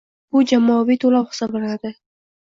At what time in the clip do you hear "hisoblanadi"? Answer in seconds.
1.33-1.93